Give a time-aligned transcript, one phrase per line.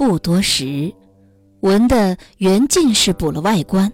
[0.00, 0.94] 不多时，
[1.60, 3.92] 闻得袁进士补了外官，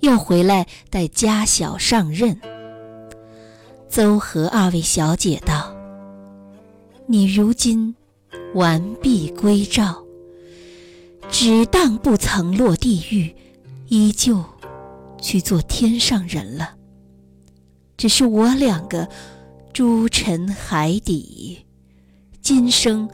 [0.00, 2.38] 又回来带家小上任。
[3.88, 5.74] 邹和二位小姐道
[7.08, 7.96] ：“你如今
[8.52, 10.04] 完璧归赵，
[11.30, 13.34] 只当不曾落地狱，
[13.88, 14.44] 依旧
[15.22, 16.74] 去做天上人了。
[17.96, 19.08] 只是我两个
[19.72, 21.64] 诸尘海底，
[22.42, 23.08] 今生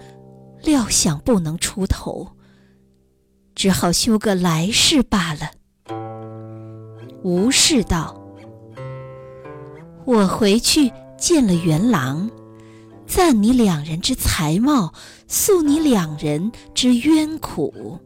[0.62, 2.32] 料想不能出头，
[3.54, 5.50] 只好修个来世罢了。”
[7.22, 8.22] 吴氏道。
[10.04, 12.30] 我回去见了元郎，
[13.08, 14.94] 赞你两人之才貌，
[15.26, 17.98] 诉你两人之冤苦。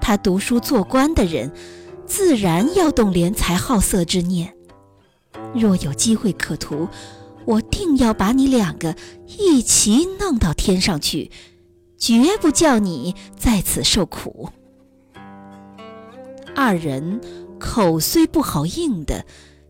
[0.00, 1.52] 他读书做官的人，
[2.06, 4.54] 自然要动怜财好色之念。
[5.54, 6.88] 若有机会可图，
[7.44, 8.96] 我定要把你两个
[9.26, 11.30] 一齐弄到天上去，
[12.02, 14.48] 绝不叫你在此受苦。
[16.56, 17.20] 二人
[17.60, 19.24] 口虽不好应的，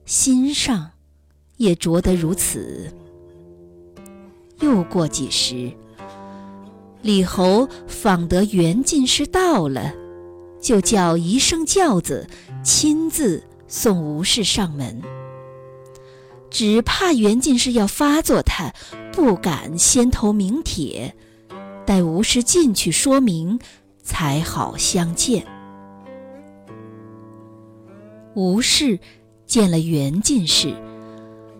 [0.07, 0.93] 心上。
[1.59, 2.91] 也着得如此。
[4.61, 5.71] 又过几时，
[7.03, 9.93] 李侯访得袁进士到了，
[10.61, 12.27] 就叫一声轿子，
[12.65, 15.03] 亲自送吴氏上门。
[16.51, 18.73] 只怕袁进士要发作他，
[19.13, 21.15] 不敢先投名帖，
[21.85, 23.59] 待吴氏进去说明，
[24.03, 25.47] 才好相见。
[28.35, 28.99] 吴氏
[29.47, 30.75] 见了袁进士。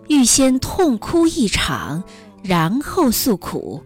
[0.09, 2.03] 欲先痛哭一场，
[2.43, 3.81] 然后诉苦，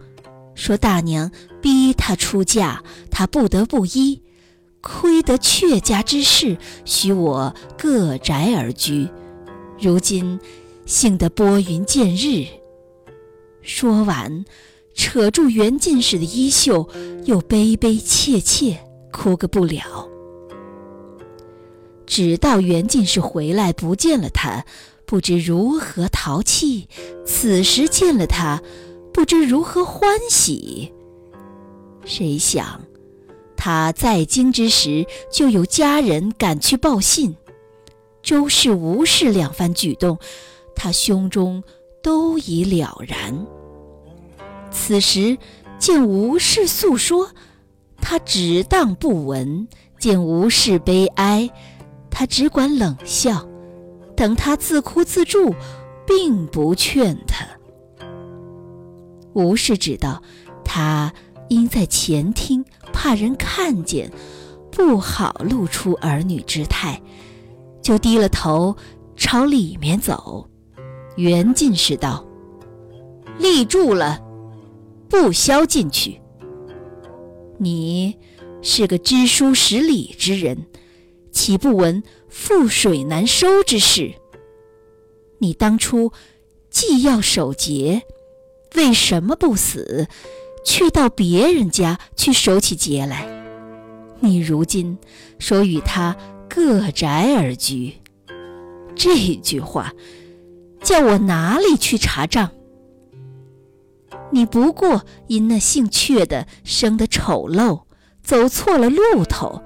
[0.56, 4.24] 说大娘逼他出嫁，他不得不依。
[4.82, 9.10] 亏得阙家之事，许我各宅而居。
[9.80, 10.40] 如今
[10.86, 12.46] 幸得拨云见日。
[13.62, 14.46] 说完，
[14.98, 16.90] 扯住袁进士的衣袖，
[17.24, 18.78] 又悲悲切切
[19.14, 20.10] 哭个不了。
[22.08, 24.66] 直到袁进士回来，不见了他。
[25.06, 26.90] 不知如何淘气，
[27.26, 28.62] 此时见了他，
[29.14, 30.92] 不知如何欢喜。
[32.04, 32.82] 谁想，
[33.56, 37.38] 他在京之时，就有家人赶去报信。
[38.22, 40.20] 周氏、吴氏两番举动，
[40.76, 41.64] 他胸中
[42.04, 43.48] 都已了然。
[44.72, 45.38] 此时
[45.80, 47.30] 见吴氏诉说，
[48.02, 49.68] 他只当不闻；
[50.00, 51.50] 见吴氏悲哀，
[52.10, 53.48] 他只管冷笑。
[54.16, 55.54] 等他自哭自助，
[56.06, 57.46] 并不劝他。
[59.34, 60.24] 吴氏知道
[60.66, 61.14] 他
[61.50, 64.12] 因在前厅，怕人看见，
[64.72, 67.00] 不好露出儿女之态，
[67.80, 68.76] 就低了头
[69.16, 70.50] 朝里面走。
[71.16, 72.26] 袁进士道
[73.38, 74.20] ：“立住了，
[75.10, 76.22] 不消进去。
[77.60, 78.18] 你
[78.62, 80.66] 是个知书识礼之人。”
[81.30, 82.02] 岂不闻
[82.32, 84.16] 覆水难收之事？
[85.38, 86.12] 你当初
[86.72, 88.02] 既要守节，
[88.74, 90.08] 为什么不死，
[90.66, 93.28] 却到别人家去守起节来？
[94.20, 94.98] 你如今
[95.38, 96.18] 说与他
[96.50, 97.94] 各宅而居，
[98.96, 99.94] 这句话
[100.82, 102.50] 叫我哪里去查账？
[104.32, 107.82] 你不过因那姓阙的生得丑陋，
[108.22, 109.62] 走错了路头，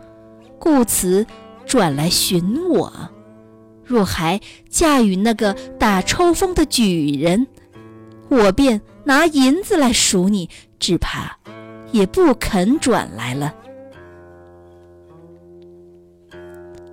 [0.59, 1.25] 故此。
[1.63, 2.91] 转来寻我，
[3.85, 7.47] 若还嫁与那个打抽风的举人，
[8.27, 11.37] 我便拿银子来赎你，只怕
[11.93, 13.55] 也不肯转来了。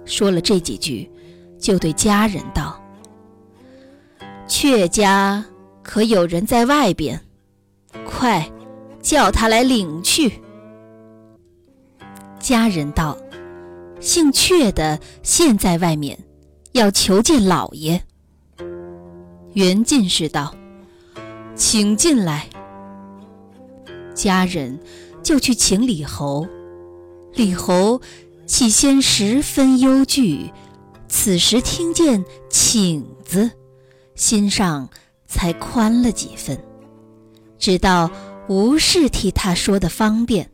[0.05, 1.11] 说了这几句，
[1.59, 2.81] 就对家人道
[4.47, 5.45] ：“阙家
[5.83, 7.21] 可有人在外边？
[8.19, 8.51] 快
[9.01, 10.41] 叫他来领去。”
[12.41, 13.17] 家人道。
[14.01, 16.17] 姓阙的现在外面，
[16.71, 18.01] 要求见老爷。
[19.55, 20.55] 袁进士道
[21.57, 22.49] ：“请进来。”
[24.15, 24.79] 家人
[25.21, 26.47] 就去请李侯。
[27.35, 28.01] 李侯
[28.47, 30.53] 起先十分忧惧，
[31.09, 33.51] 此时听见“请”字，
[34.15, 34.89] 心上
[35.27, 36.57] 才宽了几分，
[37.59, 38.11] 知道
[38.49, 40.51] 吴氏替他说的方便。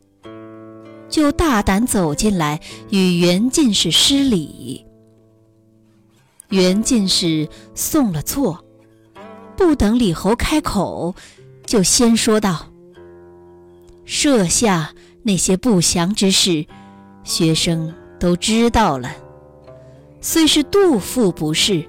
[1.08, 2.60] 就大胆走进来
[2.90, 4.84] 与袁进士施礼。
[6.48, 8.64] 袁进士送了座，
[9.56, 11.14] 不等李侯开口，
[11.64, 12.66] 就先说道
[14.04, 14.92] ：“设下
[15.22, 16.66] 那些不祥之事，
[17.22, 19.14] 学生都知道了。
[20.20, 21.88] 虽是杜父不是，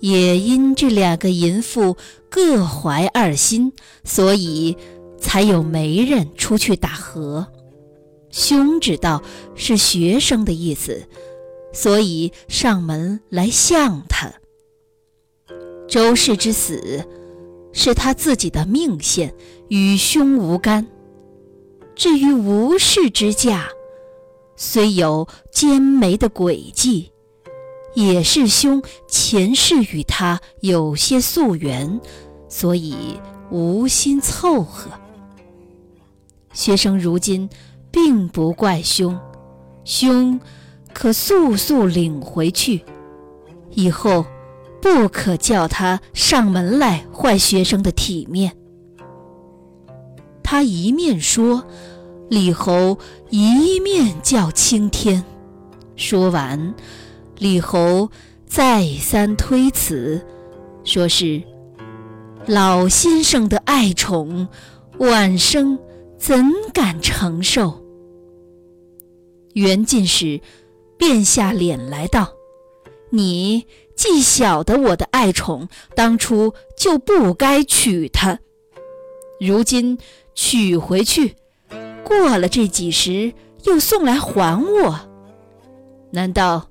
[0.00, 1.96] 也因这两个淫妇
[2.30, 3.72] 各怀二心，
[4.04, 4.76] 所以
[5.18, 7.46] 才有媒人出去打和。”
[8.30, 9.22] 兄知道
[9.56, 11.08] 是学生的意思，
[11.72, 14.32] 所以上门来向他。
[15.88, 17.04] 周氏之死
[17.72, 19.34] 是他自己的命线，
[19.68, 20.86] 与兄无干。
[21.96, 23.68] 至于吴氏之嫁，
[24.54, 27.09] 虽有奸媒的诡计，
[27.94, 32.00] 也是兄前世与他有些宿缘，
[32.48, 33.20] 所以
[33.50, 34.90] 无心凑合。
[36.52, 37.48] 学生如今
[37.90, 39.18] 并不怪兄，
[39.84, 40.40] 兄
[40.92, 42.84] 可速速领回去，
[43.70, 44.24] 以后
[44.80, 48.56] 不可叫他上门来坏学生的体面。
[50.42, 51.64] 他一面说。
[52.30, 52.96] 李侯
[53.28, 55.24] 一面叫青天，
[55.96, 56.76] 说完，
[57.40, 58.10] 李侯
[58.46, 60.20] 再三推辞，
[60.84, 61.42] 说是
[62.46, 64.46] 老先生的爱宠，
[64.98, 65.78] 晚生
[66.18, 66.44] 怎
[66.74, 67.82] 敢承受？
[69.54, 70.38] 袁进士
[70.98, 72.30] 便下脸来道
[73.08, 73.66] ：“你
[73.96, 75.66] 既晓得我的爱宠，
[75.96, 78.38] 当初就不该娶她，
[79.40, 79.96] 如今
[80.34, 81.36] 娶回去。”
[82.04, 83.32] 过了这几时，
[83.64, 85.00] 又送来还我，
[86.10, 86.68] 难道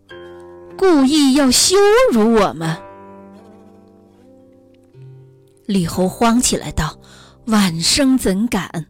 [0.80, 1.76] 故意要羞
[2.14, 2.78] 辱我们？
[5.66, 6.98] 李侯慌起来道
[7.48, 8.86] ：“晚生怎敢？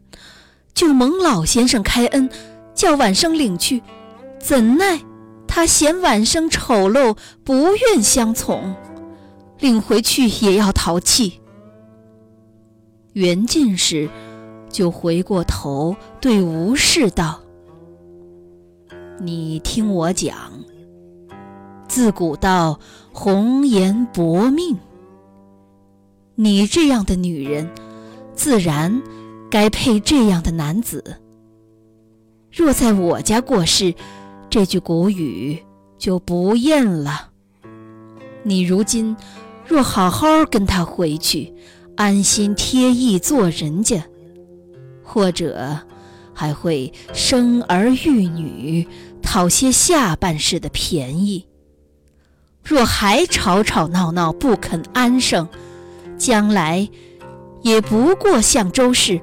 [0.72, 2.30] 就蒙老先生开恩，
[2.76, 3.82] 叫晚生领去，
[4.38, 5.00] 怎奈
[5.48, 8.76] 他嫌晚生丑陋，不愿相从，
[9.58, 11.40] 领回去也要淘气。”
[13.14, 14.08] 袁进士。
[14.68, 17.40] 就回过头对吴氏道
[19.18, 20.36] ：“你听我讲，
[22.00, 22.80] 自古道
[23.12, 24.78] 红颜薄命。
[26.34, 27.68] 你这样的女人，
[28.34, 29.02] 自然
[29.50, 31.18] 该配这样的男子。
[32.50, 33.94] 若在我家过世，
[34.48, 35.62] 这句古语
[35.98, 37.28] 就不应了。
[38.44, 39.14] 你如今
[39.66, 41.52] 若好好跟他回去，
[41.96, 44.02] 安心贴意做人家。”
[45.04, 45.78] 或者
[46.32, 48.88] 还会生儿育女，
[49.20, 51.44] 讨些下半世的便宜。
[52.62, 55.48] 若还吵吵闹闹不肯安生，
[56.16, 56.88] 将来
[57.62, 59.20] 也不过像周氏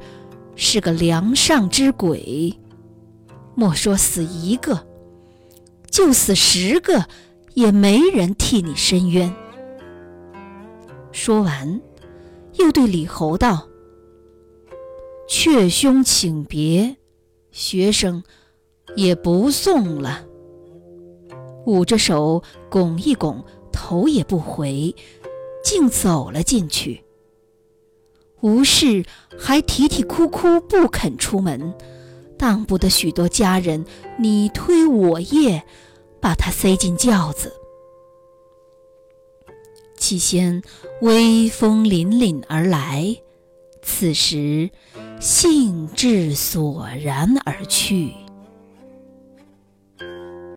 [0.55, 2.57] 是个梁上之鬼。
[3.55, 4.85] 莫说死一个，
[5.89, 7.05] 就死十个，
[7.53, 9.33] 也没人替你伸冤。
[11.11, 11.81] 说完，
[12.55, 13.67] 又对李侯道。
[15.27, 16.97] 阙兄请别，
[17.51, 18.23] 学生
[18.95, 20.26] 也不送了。
[21.67, 24.95] 捂着手，拱一拱头，也不回，
[25.63, 27.03] 竟走了进去。
[28.41, 29.05] 吴氏
[29.37, 31.75] 还啼啼哭哭不肯出门，
[32.39, 33.85] 当不得许多家人
[34.17, 35.61] 你推我曳，
[36.19, 37.53] 把他塞进轿子。
[39.97, 40.63] 起先
[41.01, 43.15] 微风凛凛而来，
[43.83, 44.71] 此时。
[45.19, 48.13] 兴致索然而去。